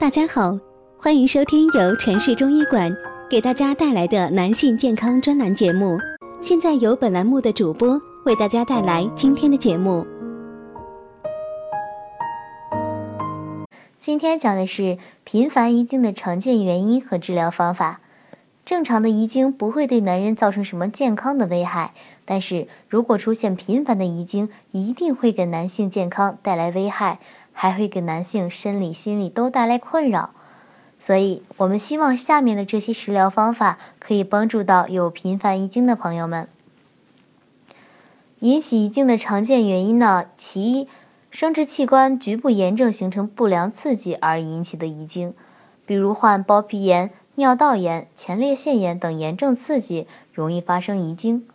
[0.00, 0.56] 大家好，
[0.96, 2.96] 欢迎收听由城市中医馆
[3.28, 5.98] 给大家带来的男性健康专栏节目。
[6.40, 10.06] 现在由本栏目的主播为大家带来今天的节目。
[13.98, 18.00] 今天讲的是频繁遗精的常见原因和治疗方法。
[18.64, 21.94] 正常的遗精不会对男人造成什么健康的危害，
[22.24, 27.18] 但是如果出现频繁的遗精，一定会给男性健康带来危害，
[27.60, 30.30] 还会给男性生理、心理都带来困扰。
[31.00, 36.46] 所以，我们希望下面的这些食疗方法可以帮助到有频繁遗精的朋友们。
[38.38, 40.88] 引起遗精的常见原因呢，其一，
[41.32, 45.34] 生殖器官局部炎症形成不良刺激而引起的遗精，
[45.84, 47.10] 比如患包皮炎。
[47.34, 51.46] 尿道炎、前列腺炎等炎症刺激容易发生遗精。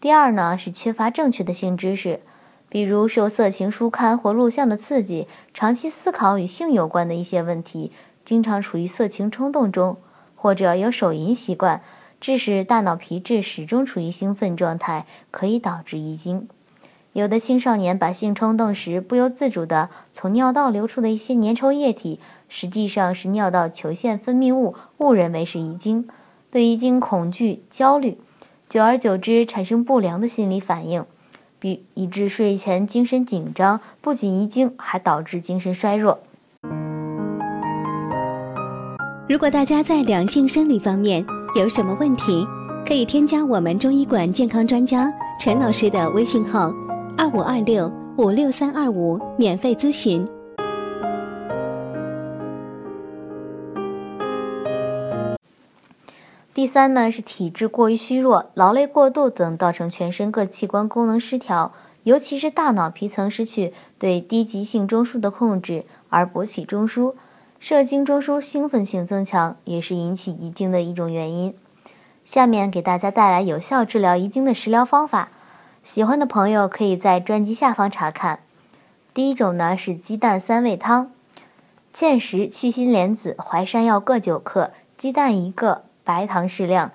[0.00, 2.20] 第二呢是缺乏正确的性知识，
[2.70, 7.92] 比如受色情书刊或录像的刺激，长期思考与性有关的一些问题，
[8.24, 9.98] 经常处于色情冲动中，
[10.34, 11.82] 或者有手淫习惯，
[12.20, 16.48] 致使大脑皮质始终处于兴奋状态，可以导致遗精。
[17.12, 22.20] 有的青少年把性冲动时不由自主地从尿道流出的一些粘稠液体。
[22.52, 26.08] 实际上是尿道球腺分泌物，误认为是遗精，
[26.50, 28.18] 对遗精恐惧、焦虑，
[28.68, 31.04] 久而久之产生不良的心理反应，
[31.60, 36.18] 比以致睡前精神紧张，不仅遗精，还导致精神衰弱。
[39.28, 42.44] 如果大家在两性生理方面有什么问题，
[42.84, 46.72] 可以添加我们中医馆健康专家陈老师的微信号：
[47.16, 50.26] 二五二六五六三二五，免费咨询。
[56.60, 67.14] 第三呢是体质过于虚弱、劳累过度等，造成全身各器官功能失调，尤其是大脑皮层失去对低级性中枢的控制，而勃起中枢、
[67.58, 71.54] 射精中枢兴奋性增强，也是引起遗精的一种原因。
[72.26, 75.30] 下面给大家带来有效治疗遗精的食疗方法，
[75.82, 78.40] 喜欢的朋友可以在专辑下方查看。
[79.14, 81.10] 第一种呢是鸡蛋三味汤，
[81.94, 85.84] 芡实、去心莲子、淮山药各九克，鸡蛋一个。
[86.10, 86.90] 白糖适量，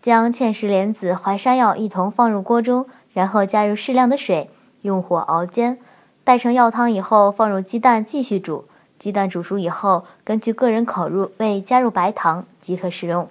[0.00, 4.48] 将芡实莲子、淮山药一同放入锅中，然后加入适量的水，
[4.82, 5.78] 用火熬煎，
[6.22, 8.66] 待成药汤以后，放入鸡蛋继续煮。
[8.96, 13.28] 鸡蛋煮熟以后，根据个人口入味加入白糖即可食用。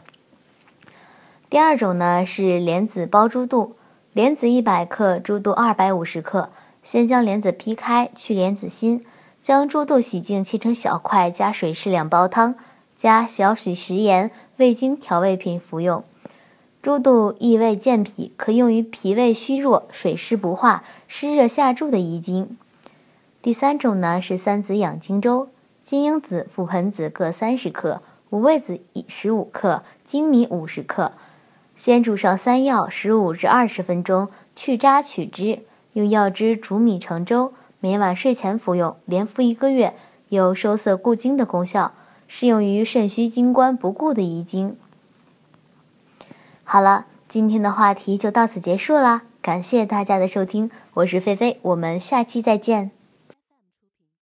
[1.49, 3.77] 第二种呢是莲子煲猪肚，
[4.11, 6.49] 莲子一百克，猪肚二百五十克。
[6.83, 9.05] 先将莲子劈开，去莲子心，
[9.41, 12.55] 将猪肚洗净，切成小块，加水适量煲汤，
[13.03, 14.31] 加小许食盐。
[14.55, 16.05] 味精调味品服用，
[16.81, 22.57] 猪肚益胃健脾，可用于脾胃虚弱、水湿不化、湿热下注的遗精。
[23.41, 25.49] 第三种呢是三子养精粥，
[25.83, 31.11] 金樱子、覆盆子各三十克，五味子十五克，粳米五十克。
[31.75, 39.93] 先煮上三药十五至二十分钟，去渣取汁，用药汁煮米成粥，每晚睡前服用，连服一个月，
[40.29, 41.91] 有收涩固精的功效。
[42.35, 44.75] 适用于肾虚精关不固的遗精。
[46.63, 52.89] 好了，今天的话题就到此结束啦，感谢大家的收听，我是菲菲，我们下期再见。